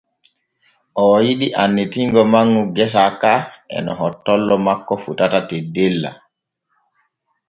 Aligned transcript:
O 1.03 1.05
yiɗi 1.25 1.47
annitingo 1.63 2.21
manŋu 2.33 2.61
gesa 2.75 3.03
ka 3.21 3.33
e 3.75 3.77
no 3.85 3.91
hottollo 3.99 4.55
makko 4.65 4.93
fotata 5.03 5.39
teddella. 5.49 6.11